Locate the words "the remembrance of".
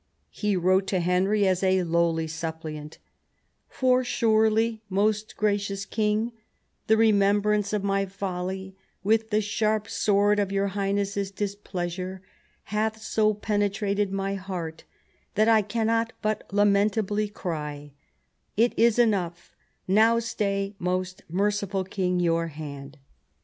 6.87-7.83